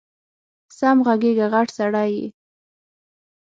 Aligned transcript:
سم 0.77 0.97
غږېږه 1.05 1.47
غټ 1.53 1.67
سړی 1.77 2.09
یې 2.19 2.25